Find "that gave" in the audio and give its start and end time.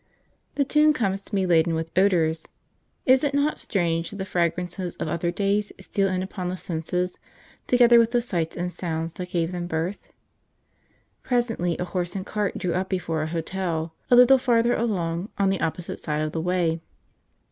9.13-9.51